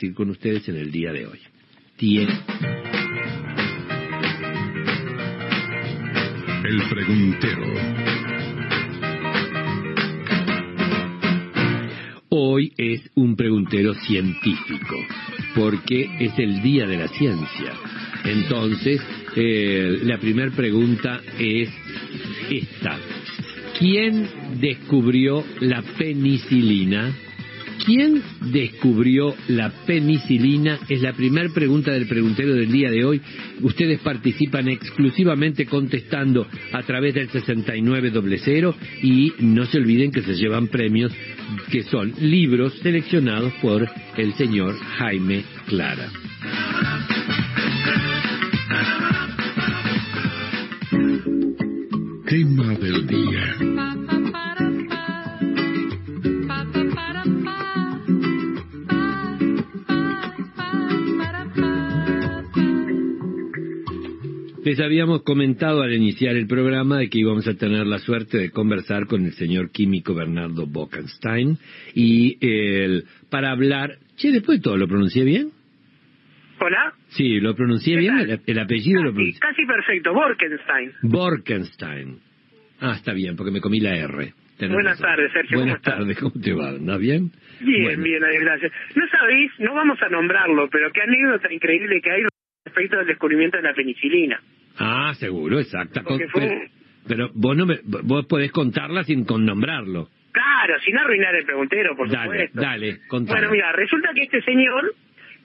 [0.00, 1.38] compartir con ustedes en el día de hoy.
[1.96, 2.32] Tiene...
[6.64, 7.64] El preguntero.
[12.28, 14.96] Hoy es un preguntero científico,
[15.54, 17.72] porque es el Día de la Ciencia.
[18.24, 19.00] Entonces,
[19.36, 21.68] eh, la primera pregunta es
[22.50, 22.98] esta.
[23.78, 24.28] ¿Quién
[24.60, 27.12] descubrió la penicilina?
[27.84, 28.22] ¿Quién
[28.52, 30.78] descubrió la penicilina?
[30.88, 33.20] Es la primera pregunta del preguntero del día de hoy.
[33.62, 40.68] Ustedes participan exclusivamente contestando a través del 6900 y no se olviden que se llevan
[40.68, 41.12] premios
[41.70, 46.08] que son libros seleccionados por el señor Jaime Clara.
[64.70, 68.50] Les habíamos comentado al iniciar el programa de que íbamos a tener la suerte de
[68.52, 71.58] conversar con el señor químico Bernardo Bockenstein
[71.92, 75.50] y el, para hablar, che, después de todo, ¿lo pronuncié bien?
[76.60, 76.92] Hola.
[77.08, 79.40] Sí, lo pronuncié ¿Qué bien, el, el apellido lo pronuncié.
[79.40, 80.92] casi perfecto, Borkenstein.
[81.02, 82.20] Borkenstein.
[82.80, 84.34] Ah, está bien, porque me comí la R.
[84.56, 86.68] Tenés Buenas tardes, Sergio, Buenas tardes, ¿cómo te va?
[86.68, 87.32] ¿Andas bien?
[87.60, 88.02] Bien, Bueno.
[88.04, 88.70] bien, gracias.
[88.94, 92.22] No sabéis, no vamos a nombrarlo, pero qué anécdota increíble que hay
[92.64, 94.40] respecto al descubrimiento de la penicilina.
[94.80, 96.00] Ah, seguro, exacto.
[96.02, 96.68] Porque fue
[97.06, 100.08] pero, vos, no me- vos podés contarla sin con nombrarlo.
[100.32, 102.60] Claro, sin arruinar el preguntero, por Dale, supuesto.
[102.60, 102.98] dale.
[103.10, 104.94] Bueno, mira, resulta que este señor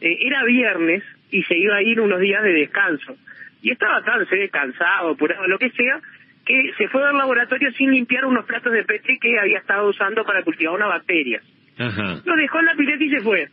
[0.01, 3.15] eh, era viernes y se iba a ir unos días de descanso.
[3.61, 5.99] Y estaba tan se cansado, apurado, lo que sea,
[6.45, 10.23] que se fue al laboratorio sin limpiar unos platos de Petri que había estado usando
[10.23, 11.41] para cultivar una bacteria.
[11.79, 12.21] Ajá.
[12.23, 13.49] Lo dejó en la pileta y se fue.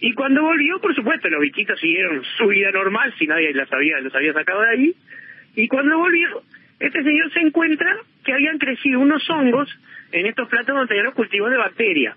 [0.00, 4.00] Y cuando volvió, por supuesto, los bichitos siguieron su vida normal, si nadie las había,
[4.00, 4.94] los había sacado de ahí.
[5.56, 6.42] Y cuando volvió,
[6.78, 9.68] este señor se encuentra que habían crecido unos hongos
[10.12, 12.16] en estos platos donde tenían los cultivos de bacterias.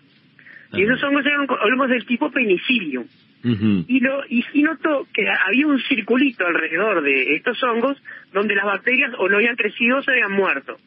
[0.74, 0.94] Y Ajá.
[0.94, 3.06] esos hongos eran hongos del tipo penicillium.
[3.44, 7.98] Y, lo, y, y notó que había un circulito alrededor de estos hongos
[8.32, 10.78] donde las bacterias o no habían crecido o se habían muerto.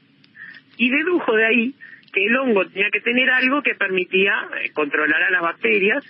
[0.78, 1.74] Y dedujo de ahí
[2.12, 6.04] que el hongo tenía que tener algo que permitía eh, controlar a las bacterias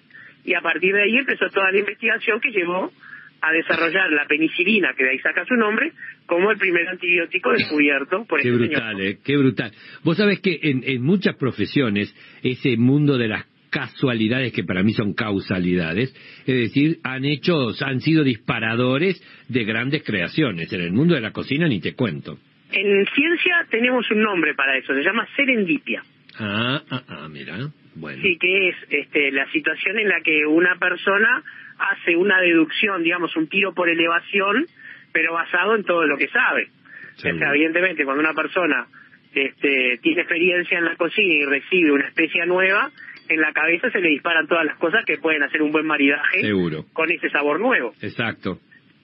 [0.44, 2.92] y a partir de ahí empezó toda la investigación que llevó
[3.40, 5.92] a desarrollar la penicilina, que de ahí saca su nombre,
[6.26, 9.02] como el primer antibiótico descubierto por Qué este brutal, señor.
[9.02, 9.72] eh, qué brutal.
[10.02, 14.92] Vos sabés que en, en muchas profesiones, ese mundo de las casualidades, que para mí
[14.92, 16.14] son causalidades,
[16.46, 20.72] es decir, han hecho, han sido disparadores de grandes creaciones.
[20.72, 22.38] En el mundo de la cocina ni te cuento.
[22.72, 26.02] En ciencia tenemos un nombre para eso, se llama serendipia.
[26.38, 27.58] Ah, ah, ah, mira.
[27.94, 28.22] Bueno.
[28.22, 31.42] Sí, que es este, la situación en la que una persona
[31.78, 34.66] hace una deducción, digamos, un tiro por elevación,
[35.12, 36.68] pero basado en todo lo que sabe.
[37.16, 37.38] O Seguro.
[37.38, 38.86] sea, evidentemente, cuando una persona
[39.34, 42.90] este, tiene experiencia en la cocina y recibe una especie nueva,
[43.28, 46.40] en la cabeza se le disparan todas las cosas que pueden hacer un buen maridaje
[46.42, 46.84] Seguro.
[46.92, 47.94] con ese sabor nuevo.
[48.02, 48.58] Exacto.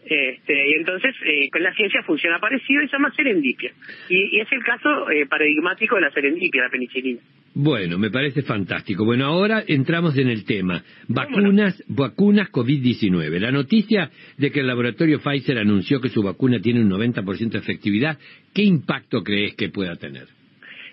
[0.04, 3.72] Este, y entonces, eh, con la ciencia funciona parecido y se llama serendipia.
[4.08, 7.20] Y, y es el caso eh, paradigmático de la serendipia, la penicilina.
[7.54, 9.04] Bueno, me parece fantástico.
[9.04, 10.82] Bueno, ahora entramos en el tema.
[11.06, 13.38] ¿Cómo Vacunas, vacunas COVID-19.
[13.40, 17.58] La noticia de que el laboratorio Pfizer anunció que su vacuna tiene un 90% de
[17.58, 18.18] efectividad,
[18.54, 20.28] ¿qué impacto crees que pueda tener?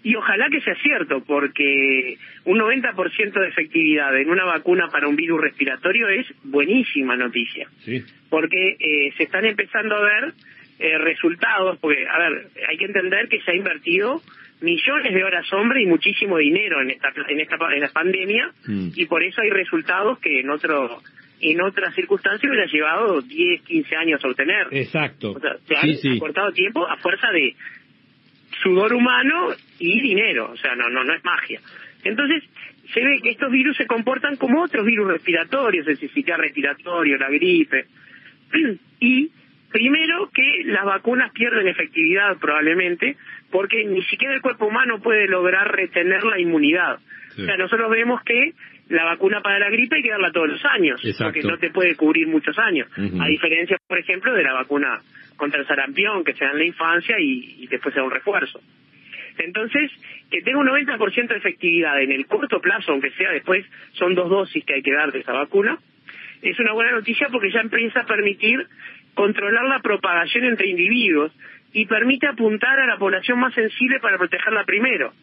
[0.03, 5.15] Y ojalá que sea cierto, porque un 90% de efectividad en una vacuna para un
[5.15, 8.03] virus respiratorio es buenísima noticia, Sí.
[8.29, 10.33] porque eh, se están empezando a ver
[10.79, 14.21] eh, resultados, porque, a ver, hay que entender que se ha invertido
[14.61, 18.89] millones de horas hombre y muchísimo dinero en esta en esta en la pandemia Mm.
[18.95, 20.99] y por eso hay resultados que en otro
[21.41, 24.67] en otras circunstancias hubiera llevado 10, 15 años a obtener.
[24.71, 25.31] Exacto.
[25.33, 26.15] O sea, se sí, han sí.
[26.17, 27.55] acortado tiempo a fuerza de
[28.61, 31.59] sudor humano y dinero, o sea, no, no, no es magia.
[32.03, 32.43] Entonces,
[32.93, 37.29] se ve que estos virus se comportan como otros virus respiratorios, el sincicial respiratorio, la
[37.29, 37.85] gripe.
[38.99, 39.29] Y
[39.71, 43.15] primero que las vacunas pierden efectividad probablemente,
[43.51, 46.99] porque ni siquiera el cuerpo humano puede lograr retener la inmunidad.
[47.37, 47.43] Sí.
[47.43, 48.53] O sea, nosotros vemos que
[48.89, 51.25] la vacuna para la gripe hay que darla todos los años, Exacto.
[51.25, 52.89] porque no te puede cubrir muchos años.
[52.97, 54.99] A diferencia, por ejemplo, de la vacuna
[55.35, 58.11] contra el sarampión, que se da en la infancia y, y después se da un
[58.11, 58.59] refuerzo.
[59.37, 59.91] Entonces,
[60.31, 63.63] que tenga un 90% de efectividad en el corto plazo, aunque sea después,
[63.93, 65.77] son dos dosis que hay que dar de esa vacuna,
[66.41, 68.65] es una buena noticia porque ya empieza a permitir
[69.13, 71.31] controlar la propagación entre individuos
[71.73, 75.13] y permite apuntar a la población más sensible para protegerla primero.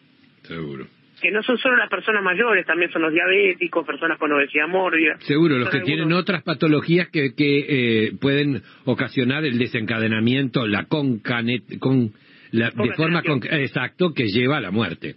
[0.43, 0.85] Seguro.
[1.21, 5.17] Que no son solo las personas mayores, también son los diabéticos, personas con obesidad mórbida.
[5.19, 7.65] Seguro, los que tienen otras patologías que, que
[8.07, 12.11] eh, pueden ocasionar el desencadenamiento, la concanet, con,
[12.51, 15.15] la, de forma con, exacto que lleva a la muerte.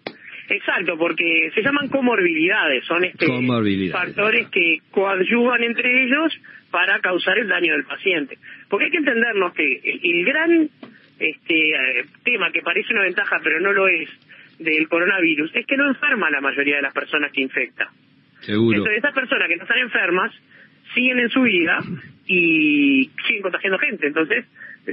[0.50, 4.14] Exacto, porque se llaman comorbilidades, son este Comorbilidades.
[4.14, 6.32] factores que coadyuvan entre ellos
[6.70, 8.38] para causar el daño del paciente.
[8.68, 10.70] Porque hay que entendernos que el, el gran
[11.18, 14.08] este eh, tema que parece una ventaja pero no lo es
[14.58, 17.90] del coronavirus es que no enferma a la mayoría de las personas que infecta.
[18.40, 18.78] Seguro.
[18.78, 20.32] Entonces esas personas que no están enfermas
[20.94, 21.78] siguen en su vida
[22.26, 24.06] y siguen contagiando gente.
[24.06, 24.44] Entonces,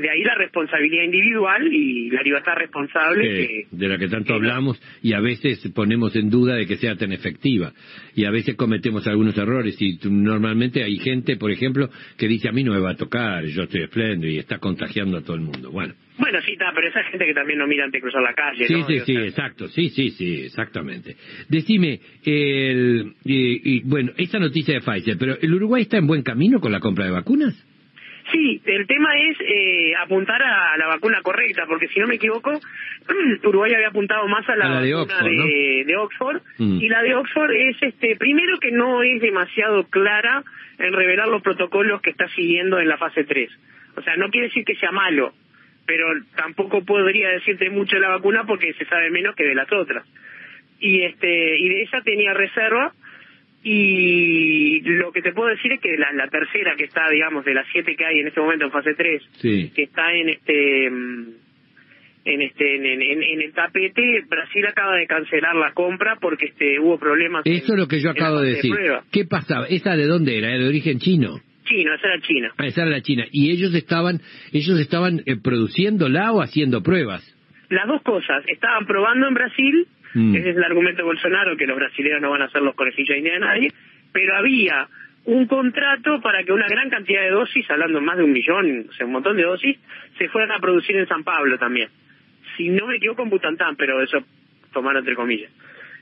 [0.01, 4.27] de ahí la responsabilidad individual y la libertad responsable que- que, de la que tanto
[4.27, 7.71] que hablamos y a veces ponemos en duda de que sea tan efectiva
[8.15, 12.51] y a veces cometemos algunos errores y normalmente hay gente, por ejemplo, que dice a
[12.51, 15.41] mí no me va a tocar, yo estoy espléndido y está contagiando a todo el
[15.43, 15.71] mundo.
[15.71, 18.33] Bueno, Bueno, sí, está, pero esa gente que también no mira antes de cruzar la
[18.33, 18.87] calle, sí, ¿no?
[18.87, 21.15] sí, sí, sea, exacto, sí, sí, sí, exactamente.
[21.49, 26.21] Decime, el, y- y, bueno, esa noticia de Pfizer, pero ¿el Uruguay está en buen
[26.23, 27.53] camino con la compra de vacunas?
[28.31, 32.59] Sí, el tema es eh, apuntar a la vacuna correcta, porque si no me equivoco,
[33.43, 35.85] Uruguay había apuntado más a la, A la de vacuna Oxford, de, ¿no?
[35.87, 36.81] de Oxford, Mm.
[36.81, 40.43] y la de Oxford es, este, primero que no es demasiado clara
[40.79, 43.49] en revelar los protocolos que está siguiendo en la fase 3.
[43.95, 45.33] O sea, no quiere decir que sea malo,
[45.85, 49.71] pero tampoco podría decirte mucho de la vacuna porque se sabe menos que de las
[49.71, 50.03] otras.
[50.79, 52.91] Y este y de esa tenía reserva
[53.67, 57.53] y lo que te puedo decir es que la, la tercera que está, digamos, de
[57.53, 59.71] las siete que hay en este momento en fase 3, Sí.
[59.75, 61.25] que está en este mm,
[62.25, 66.79] en este en, en- en el tapete, Brasil acaba de cancelar la compra porque este
[66.79, 67.41] hubo problemas.
[67.45, 68.71] Eso en- es lo que yo acabo de decir.
[69.11, 69.65] ¿Qué pasaba?
[69.67, 70.49] ¿Esa de dónde era?
[70.49, 71.39] ¿Era de origen chino?
[71.65, 72.51] Chino, esa era China.
[72.57, 73.25] Ah, esa era la China.
[73.31, 74.21] ¿Y ellos estaban,
[74.53, 77.23] ellos estaban eh, produciéndola o haciendo pruebas?
[77.69, 80.33] Las dos cosas, estaban probando en Brasil, Mm.
[80.33, 83.21] ese es el argumento de Bolsonaro, que los brasileños no van a ser los conejillos
[83.21, 83.71] de nadie,
[84.13, 84.87] pero había
[85.25, 88.93] un contrato para que una gran cantidad de dosis, hablando más de un millón, o
[88.93, 89.77] sea, un montón de dosis,
[90.17, 91.89] se fueran a producir en San Pablo también.
[92.55, 94.23] Si no me equivoco en Butantán, pero eso
[94.71, 95.51] tomar entre comillas.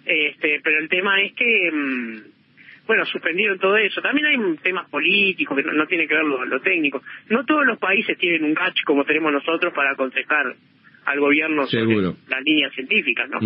[0.06, 2.18] Este, pero el tema es que, mm,
[2.86, 4.02] bueno, suspendido todo eso.
[4.02, 7.02] También hay temas políticos que no, no tiene que ver lo, lo técnico.
[7.30, 10.54] No todos los países tienen un catch como tenemos nosotros para aconsejar
[11.06, 12.12] al gobierno Seguro.
[12.12, 13.40] sobre las líneas científicas, ¿no?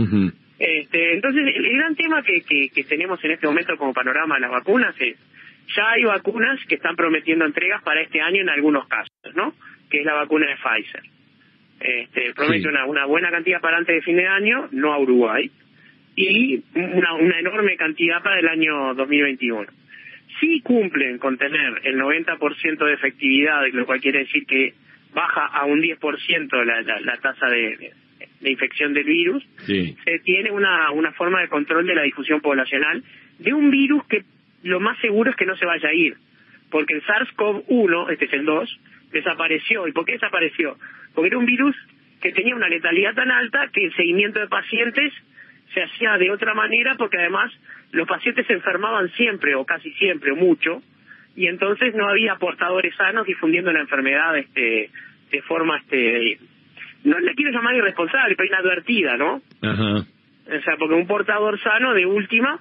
[0.59, 4.42] Este, entonces, el, gran tema que, que, que tenemos en este momento como panorama de
[4.42, 5.18] las vacunas es,
[5.75, 9.54] ya hay vacunas que están prometiendo entregas para este año en algunos casos, ¿no?
[9.89, 11.04] Que es la vacuna de Pfizer.
[11.80, 12.68] Este, promete Sí.
[12.68, 15.51] una, una buena cantidad para antes de fin de año, no a Uruguay,
[16.15, 19.68] y una, una enorme cantidad para el año 2021.
[20.39, 24.74] Si cumplen con tener el 90% de efectividad, lo cual quiere decir que
[25.13, 27.92] baja a un 10% la, la, la tasa de,
[28.39, 29.95] de- de infección del virus, Sí.
[30.04, 33.04] se tiene una, una forma de control de la difusión poblacional
[33.39, 34.24] de un virus que
[34.63, 36.16] lo más seguro es que no se vaya a ir.
[36.69, 38.80] Porque el SARS-CoV-1, este es el 2,
[39.12, 39.88] desapareció.
[39.88, 40.78] ¿Y por qué desapareció?
[41.13, 41.75] Porque era un virus
[42.22, 45.13] que tenía una letalidad tan alta que el seguimiento de pacientes
[45.74, 47.51] se hacía de otra manera porque además
[47.92, 50.81] los pacientes se enfermaban siempre o casi siempre o mucho
[51.36, 54.89] y entonces no había portadores sanos difundiendo la enfermedad este
[55.31, 56.39] de forma este
[57.04, 59.98] no le quiero llamar irresponsable pero inadvertida no Ajá.
[60.00, 62.60] o sea porque un portador sano de última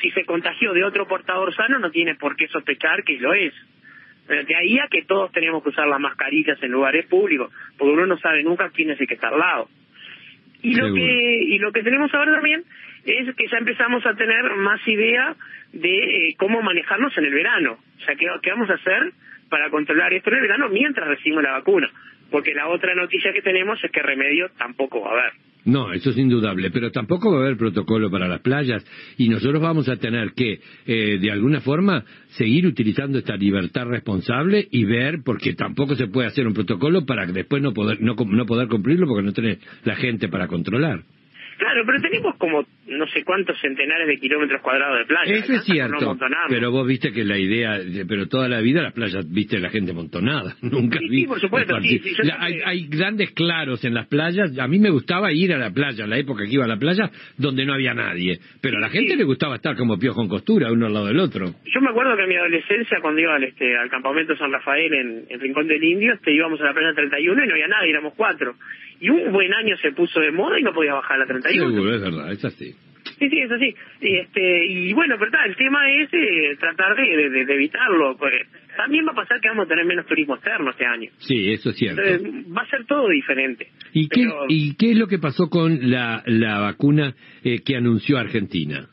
[0.00, 3.54] si se contagió de otro portador sano no tiene por qué sospechar que lo es
[4.28, 8.06] de ahí a que todos tenemos que usar las mascarillas en lugares públicos porque uno
[8.06, 9.68] no sabe nunca quién es el que está al lado
[10.62, 12.64] y lo que y lo que tenemos ahora también
[13.04, 15.34] es que ya empezamos a tener más idea
[15.72, 17.78] de eh, cómo manejarnos en el verano.
[17.96, 19.12] O sea, ¿qué, qué vamos a hacer
[19.48, 21.90] para controlar esto en el verano mientras recibimos la vacuna?
[22.30, 25.32] Porque la otra noticia que tenemos es que remedio tampoco va a haber.
[25.64, 28.82] No, eso es indudable, pero tampoco va a haber protocolo para las playas
[29.18, 34.66] y nosotros vamos a tener que, eh, de alguna forma, seguir utilizando esta libertad responsable
[34.70, 38.46] y ver, porque tampoco se puede hacer un protocolo para después no poder, no, no
[38.46, 41.02] poder cumplirlo porque no tiene la gente para controlar.
[41.58, 45.32] Claro, pero tenemos como no sé cuántos centenares de kilómetros cuadrados de playa.
[45.34, 46.16] Eso es no cierto,
[46.48, 49.68] pero vos viste que la idea, de- pero toda la vida las playas viste la
[49.68, 51.20] gente amontonada, nunca Sí, vi.
[51.22, 54.78] sí, por supuesto, sí, sí, la- hay, hay grandes claros en las playas, a mí
[54.78, 57.74] me gustaba ir a la playa, la época que iba a la playa, donde no
[57.74, 60.94] había nadie, pero a la gente le gustaba estar como piojo en costura, uno al
[60.94, 61.46] lado del otro.
[61.64, 64.92] Yo me acuerdo que en mi adolescencia, cuando iba al, este, al campamento San Rafael
[64.94, 67.90] en, en Rincón del Indio, este, íbamos a la playa 31 y no había nadie,
[67.90, 68.54] éramos cuatro.
[69.00, 71.70] Y un buen año se puso de moda y no podía bajar a la 31.
[71.70, 72.74] Seguro, es verdad, es así.
[73.18, 73.74] Sí, sí, es así.
[74.00, 78.16] Y, este, y bueno, pero tal, el tema es eh, tratar de, de- de evitarlo.
[78.16, 78.42] porque
[78.76, 81.10] también va a pasar que vamos a tener menos turismo externo este año.
[81.18, 82.00] Sí, eso es cierto.
[82.02, 83.68] Entonces, va a ser todo diferente.
[83.92, 87.76] ¿Y, qué, Pero- ¿Y qué es lo que pasó con la, la vacuna eh, que
[87.76, 88.88] anunció Argentina?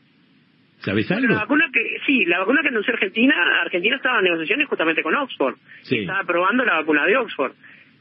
[0.78, 1.34] ¿Sabes algo?
[1.34, 5.14] La vacuna que, sí, la vacuna que anunció Argentina, Argentina estaba en negociaciones justamente con
[5.14, 5.56] Oxford.
[5.82, 5.98] Sí.
[5.98, 7.52] Estaba probando la vacuna de Oxford.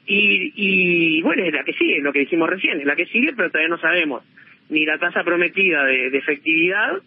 [0.08, 3.34] Y, y bueno, es la que sigue, lo que dijimos recién, es la que sigue,
[3.36, 4.24] pero todavía no sabemos
[4.70, 7.02] ni la tasa prometida de, de efectividad,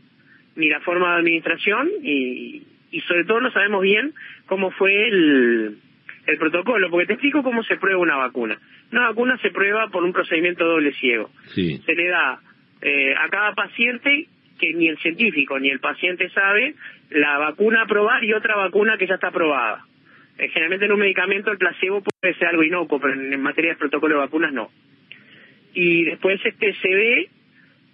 [0.56, 4.12] ni la forma de administración, y, y sobre todo no sabemos bien
[4.46, 5.76] cómo fue el,
[6.26, 8.58] el protocolo, porque te explico cómo se prueba una vacuna.
[8.92, 11.78] Una vacuna se prueba por un procedimiento doble ciego Sí.
[11.84, 12.40] se le da
[12.80, 14.26] eh, a cada paciente
[14.58, 16.74] que ni el científico ni el paciente sabe
[17.10, 19.84] la vacuna a probar y otra vacuna que ya está aprobada.
[20.38, 23.76] Eh, generalmente en un medicamento el placebo puede ser algo inocuo, pero en, materia de
[23.76, 24.70] protocolo de vacunas no.
[25.74, 27.28] Y después este se ve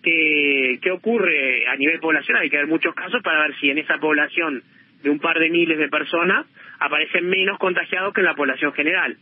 [0.03, 3.79] que, que ocurre a nivel poblacional, hay que ver muchos casos para ver si en
[3.79, 4.63] esa población
[5.03, 6.47] de un par de miles de personas
[6.79, 9.17] aparecen menos contagiados que en la población general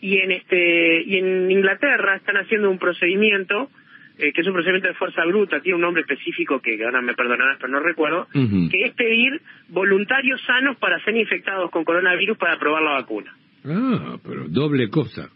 [0.00, 3.70] y en este y en Inglaterra están haciendo un procedimiento
[4.18, 7.14] eh, que es un procedimiento de fuerza bruta, tiene un nombre específico que ahora me
[7.14, 12.58] perdonarás pero no recuerdo, que es pedir voluntarios sanos para ser infectados con coronavirus para
[12.58, 13.34] probar la vacuna.
[13.64, 15.28] Ah, pero doble cosa.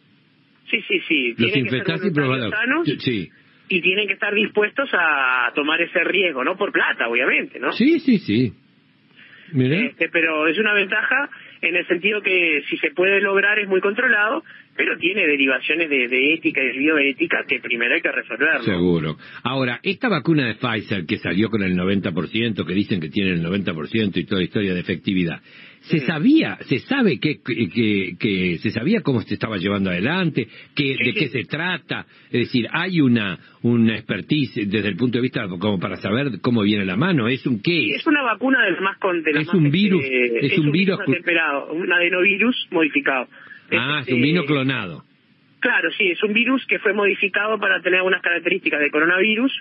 [0.71, 1.35] Sí, sí, sí.
[1.37, 2.51] Los infectados y probados.
[2.51, 3.29] sanos Sí.
[3.69, 7.73] y tienen que estar dispuestos a tomar ese riesgo, no por plata, obviamente, ¿no?
[7.73, 8.53] Sí, sí, sí.
[9.53, 11.29] Este, pero es una ventaja
[11.63, 14.43] en el sentido que si se puede lograr es muy controlado,
[14.77, 18.63] pero tiene derivaciones de, de ética y de bioética que primero hay que resolverlo.
[18.63, 19.17] Seguro.
[19.43, 23.45] Ahora, esta vacuna de Pfizer que salió con el 90%, que dicen que tiene el
[23.45, 25.41] 90% y toda la historia de efectividad,
[25.81, 26.07] ¿se Mm.
[26.07, 31.15] sabía, se sabe que, que, que se sabía cómo se estaba llevando adelante, que, de
[31.15, 32.07] qué se trata?
[32.27, 36.63] Es decir, hay una, una expertise desde el punto de vista como para saber cómo
[36.63, 37.29] viene la mano.
[37.29, 37.95] ¿Es un qué?
[37.95, 40.59] Es una vacuna de las más con de las Es más, un este, virus, es
[40.59, 43.29] un virus atemperado, un adenovirus modificado.
[43.73, 45.05] Ah, es este, un vino clonado.
[45.61, 49.53] Claro, sí, es un virus que fue modificado para tener algunas características de coronavirus,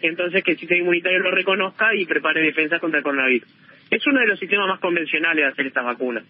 [0.00, 3.48] entonces que el sistema inmunitario lo reconozca y prepare defensas contra el coronavirus.
[3.90, 6.24] Es uno de los sistemas más convencionales de hacer estas vacunas.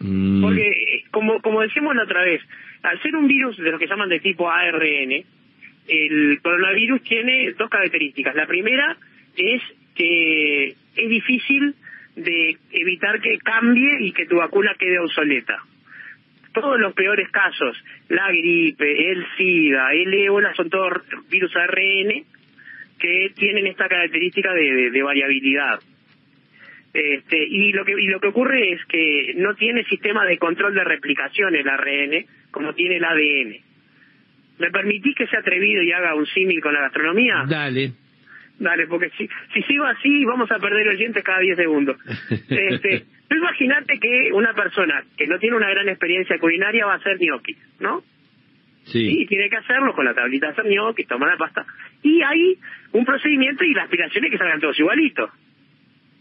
[0.00, 2.40] Mm, Porque, eh, como, como decíamos la otra vez,
[2.82, 5.22] al ser un virus de lo que llaman de tipo ARN,
[5.88, 8.34] el coronavirus tiene dos características.
[8.34, 8.96] La primera
[9.36, 9.62] es
[9.94, 11.74] que es difícil
[12.16, 15.58] de evitar que cambie y que tu vacuna quede obsoleta.
[16.52, 17.76] Todos los peores casos,
[18.08, 20.92] la gripe, el SIDA, el ébola, son todos
[21.30, 22.24] virus ARN
[22.98, 25.80] que tienen esta característica de, de- de variabilidad.
[26.92, 30.74] Este, y lo que y lo que ocurre es que no tiene sistema de control
[30.74, 33.56] de replicación el ARN como tiene el ADN.
[34.58, 37.44] ¿Me permitís que sea atrevido y haga un símil con la gastronomía?
[37.48, 37.92] Dale.
[38.58, 41.96] Dale, porque si, si sigo así vamos a perder oyentes cada 10 segundos.
[42.50, 46.96] Este, tú imaginate que una persona que no tiene una gran experiencia culinaria va a
[46.96, 48.04] hacer gnocchi, ¿no?
[48.84, 49.22] Sí.
[49.22, 51.64] Y tiene que hacerlo con la tablita de hacer gnocchi, toma la pasta.
[52.02, 52.58] Y hay
[52.92, 55.30] un procedimiento y la aspiración es que salgan todos igualitos.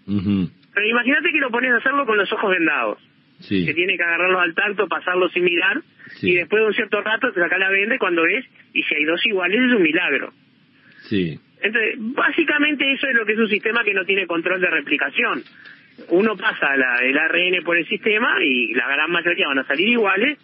[0.08, 0.50] Ujú.
[0.74, 2.98] Pero imagínate que lo pones a hacerlo con los ojos vendados.
[3.40, 3.66] Sí.
[3.66, 5.82] Que tiene que agarrarlos al tacto, pasarlos sin mirar.
[6.20, 6.32] Sí.
[6.32, 8.96] Y después de un cierto rato te saca la venda y cuando ves, y si
[8.96, 10.32] hay dos iguales es un milagro.
[11.10, 11.40] Sí.
[11.62, 15.44] Entonces, básicamente eso es lo que es un sistema que no tiene control de replicación.
[16.10, 19.88] Uno pasa la- el ARN por el sistema y la gran mayoría van a salir
[19.90, 20.38] iguales,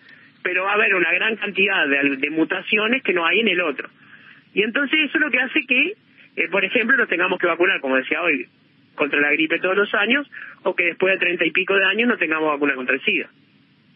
[0.43, 3.61] pero va a haber una gran cantidad de, de mutaciones que no hay en el
[3.61, 3.89] otro.
[4.53, 5.93] Y entonces eso es lo que hace que,
[6.35, 8.47] eh, por ejemplo, nos tengamos que vacunar, como decía hoy,
[8.97, 10.27] contra la gripe todos los años,
[10.63, 13.29] o que después de treinta y pico de años no tengamos vacuna contra el SIDA.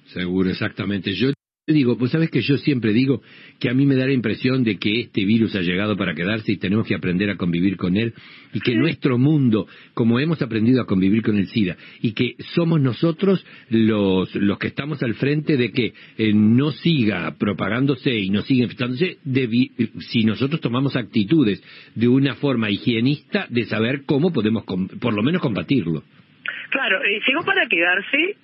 [0.05, 1.12] Seguro, exactamente.
[1.13, 1.31] Yo
[1.68, 3.22] digo, pues sabes que yo siempre digo
[3.60, 6.51] que a mí me da la impresión de que este virus ha llegado para quedarse
[6.51, 8.13] y tenemos que aprender a convivir con él
[8.51, 12.82] y que nuestro mundo, como hemos aprendido a convivir con el SIDA, y que somos
[12.82, 18.41] nosotros los, los que estamos al frente de que eh, no siga propagándose y no
[18.41, 19.72] siga infectándose debi-
[20.10, 21.63] si nosotros tomamos actitudes
[21.94, 26.03] de una forma higienista de saber cómo podemos por lo menos combatirlo.
[26.72, 28.36] Claro, eh, llegó para quedarse,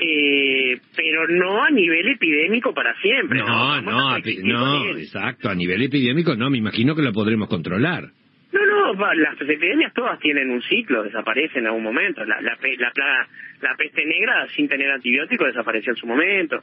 [0.00, 3.38] eh, pero no a nivel epidémico para siempre.
[3.40, 8.04] No, No, no, exacto, a nivel epidémico no, me imagino que lo podremos controlar.
[8.52, 12.24] No, no, va, las epidemias todas tienen un ciclo, desaparecen en algún momento.
[12.24, 12.56] La, la, la,
[12.92, 13.28] plaga-
[13.62, 16.60] la peste negra, sin tener antibiótico, desapareció en su momento.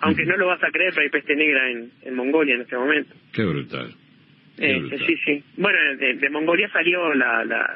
[0.00, 2.76] Aunque no lo vas a creer, pero hay peste negra en, en Mongolia en este
[2.76, 3.14] momento.
[3.32, 3.94] Qué brutal.
[4.58, 4.98] Qué Eh, brutal.
[5.06, 5.44] sí, sí.
[5.56, 7.74] Bueno, de, de Mongolia salió la, la,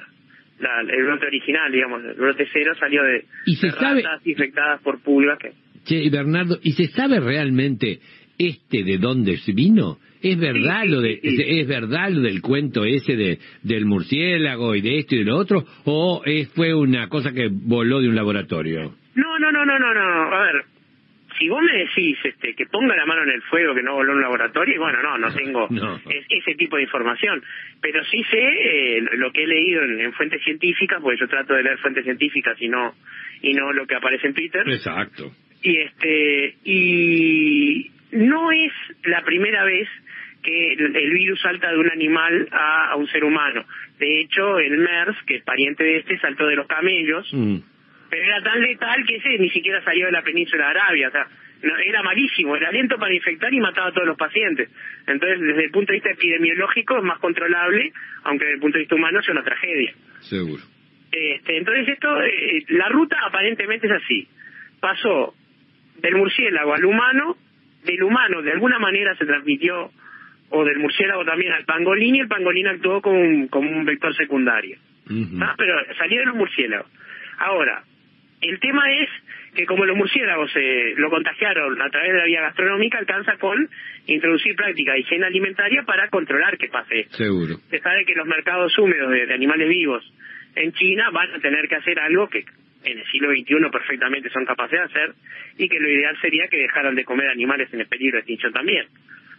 [0.61, 2.05] la- el brote original, digamos.
[2.05, 5.39] El brote cero salió de, ¿Y se de sabe- ratas infectadas por pulgas.
[5.39, 5.53] Que,
[5.85, 7.99] Che, Bernardo, ¿y se sabe realmente
[8.39, 9.99] este de dónde vino?
[10.23, 13.85] ¿Es verdad Sí, sí, lo de sí, es verdad lo del cuento ese de del
[13.85, 18.01] murciélago y de esto y de lo otro o es, fue una cosa que voló
[18.01, 18.95] de un laboratorio?
[19.15, 20.35] No, no, no, no, no, no.
[20.35, 20.65] A ver,
[21.45, 24.13] si vos me decís este, que ponga la mano en el fuego, que no voló
[24.13, 25.97] en un laboratorio, bueno, no, no tengo No.
[26.09, 27.43] es- ese tipo de información.
[27.83, 31.53] Pero sí sé eh, lo que he leído en, en fuentes científicas, porque yo trato
[31.55, 32.95] de leer fuentes científicas y no
[33.43, 34.63] y no lo que aparece en Twitter.
[34.69, 35.31] Exacto.
[35.63, 38.73] Y este y no es
[39.05, 39.89] la primera vez
[40.43, 43.65] que el, virus salta de un animal a, a un ser humano.
[43.99, 47.57] De hecho, el MERS, que es pariente de este, saltó de los camellos Mm.
[48.15, 51.11] Pero era tan letal que ese ni siquiera salió de la península de Arabia, o
[51.11, 51.27] sea,
[51.63, 54.71] no, era malísimo, el aliento para infectar y mataba a todos los pacientes.
[55.05, 57.93] Entonces, desde el punto de vista epidemiológico es más controlable,
[58.23, 59.95] aunque desde el punto de vista humano es una tragedia.
[60.21, 60.63] Seguro.
[61.11, 64.29] Este, entonces, esto, eh, la ruta aparentemente es así.
[64.79, 65.35] Pasó
[65.97, 67.37] del murciélago al humano,
[67.85, 69.91] del humano de alguna manera se transmitió,
[70.51, 74.15] o del murciélago también al pangolín, y el pangolín actuó como un, como un vector
[74.15, 74.79] secundario.
[75.41, 76.87] Ah, pero salía de los murciélagos.
[77.39, 77.83] Ahora,
[78.51, 79.09] el tema es
[79.55, 83.69] que como los murciélagos eh, lo contagiaron a través de la vía gastronómica, alcanza con
[84.07, 87.17] introducir prácticas de higiene alimentaria para controlar que pase esto.
[87.17, 87.57] Seguro.
[87.71, 90.05] Se sabe que los mercados húmedos de, de animales vivos
[90.57, 92.45] en China van a tener que hacer algo que
[92.85, 95.15] en el siglo XXI perfectamente son capaces de hacer
[95.57, 98.53] y que lo ideal sería que dejaran de comer animales en el peligro de extinción
[98.53, 98.87] también.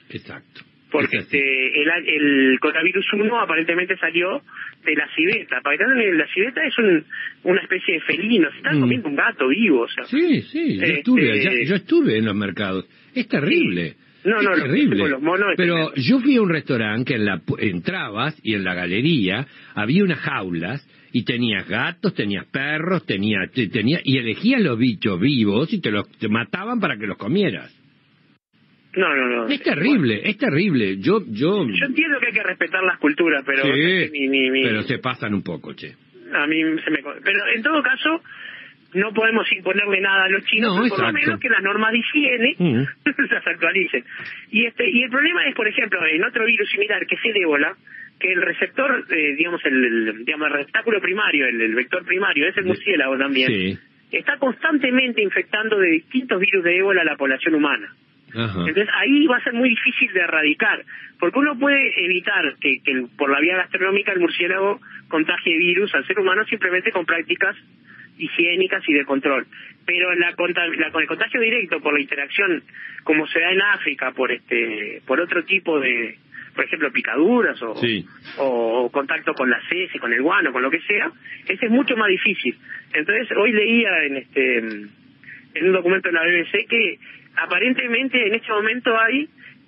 [0.09, 0.61] Exacto.
[1.01, 4.41] Porque este, el, el coronavirus 1 aparentemente salió
[4.85, 5.61] de la civeta.
[5.61, 5.83] Para que
[6.13, 7.03] la civeta es un-
[7.43, 8.49] una especie de felino.
[8.51, 8.81] Se están Mm.
[8.81, 9.81] comiendo un gato vivo.
[9.81, 12.85] O sea, Sí, sí, yo Este- estuve allá, yo estuve en los mercados.
[13.13, 13.95] Es terrible.
[14.23, 15.07] No, es no, terrible.
[15.09, 15.93] los monos Pero tremendo.
[15.97, 20.17] yo fui a un restaurante que en la, entrabas y en la galería había unas
[20.19, 25.79] jaulas y tenías gatos, tenías perros, tenías, te- tenía, y elegías los bichos vivos y
[25.79, 27.71] te los te mataban para que los comieras.
[28.95, 29.47] No, no, no.
[29.47, 30.97] Es terrible, es terrible.
[30.99, 34.09] Yo, yo, Yo entiendo que hay que respetar las culturas, pero sí,
[34.63, 35.93] pero se pasan un poco, che.
[36.33, 36.99] a mí se me...
[37.23, 38.21] Pero en todo caso,
[38.93, 41.97] no podemos imponerle nada a los chinos, No, por lo menos que las normas de
[41.99, 42.83] higiene Mm.
[43.31, 44.03] las actualicen.
[44.51, 47.37] Y este y el problema es, por ejemplo, en otro virus similar, que es el
[47.41, 47.75] ébola,
[48.19, 52.47] que el receptor, eh, digamos, el, el- digamos, el receptáculo primario, el, el vector primario,
[52.47, 53.77] es el murciélago también, Sí.
[54.13, 57.93] está constantemente infectando de distintos virus de ébola a la población humana.
[58.35, 58.59] Ajá.
[58.67, 60.83] Entonces ahí va a ser muy difícil de erradicar,
[61.19, 66.05] porque uno puede evitar que, que por la vía gastronómica el murciélago contagie virus al
[66.05, 67.55] ser humano simplemente con prácticas
[68.17, 69.45] higiénicas y de control.
[69.85, 70.31] Pero la,
[70.77, 72.63] la- con el contagio directo por la interacción,
[73.03, 76.17] como se da en África, por este, por otro tipo de,
[76.55, 78.05] por ejemplo, picaduras o, Sí.
[78.37, 81.11] o contacto con la heces, con el guano, con lo que sea,
[81.47, 82.57] ese es mucho más difícil.
[82.93, 84.57] Entonces hoy leía en este
[85.57, 86.99] en un documento de la BBC que
[87.37, 89.27] aparentemente en este momento hay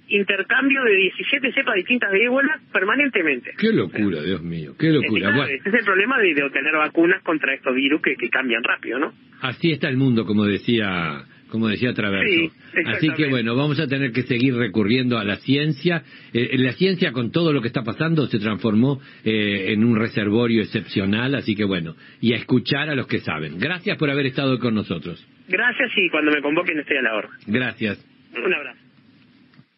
[0.09, 3.51] intercambio de 17 cepas distintas de ébola permanentemente.
[3.57, 5.45] Qué locura, Dios mío, qué Este, locura.
[5.45, 8.99] Ese es el problema de, de obtener vacunas contra estos virus que, que cambian rápido,
[8.99, 9.13] ¿no?
[9.41, 12.27] así está el mundo, como decía, como decía Traverso.
[12.27, 12.51] Sí,
[12.85, 16.03] así que bueno, vamos a tener que seguir recurriendo a la ciencia.
[16.33, 20.61] Eh, la ciencia con todo lo que está pasando se transformó eh, en un reservorio
[20.61, 23.59] excepcional, así que bueno, y a escuchar a los que saben.
[23.59, 25.25] Gracias por haber estado con nosotros.
[25.47, 27.29] Gracias y cuando me convoquen estoy a la hora.
[27.45, 28.05] Gracias.
[28.35, 28.86] Un abrazo.